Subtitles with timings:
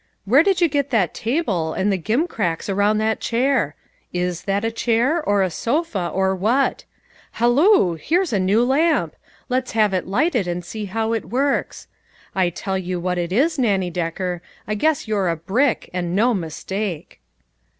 [0.25, 3.75] "Where did you get the table, and the gimcracks around that chair?
[4.11, 6.85] Is that a chair, or a sofa, or what?
[7.33, 7.93] Halloo!
[7.97, 9.15] here's a new lamp.
[9.47, 11.85] Let's have it lighted and see how it works.
[12.33, 16.33] I tell you what it is, Nannie Decker, I guess you're a brick and no
[16.33, 17.21] mistake."